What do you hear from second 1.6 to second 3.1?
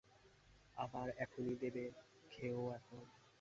দেবে, খেয়ো এখন।